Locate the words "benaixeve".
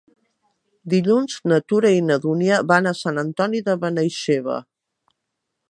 3.85-4.59